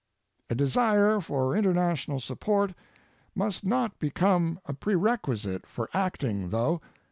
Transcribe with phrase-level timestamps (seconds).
[0.49, 2.73] A desire for international support
[3.35, 6.81] must not become a prerequisite for acting, though.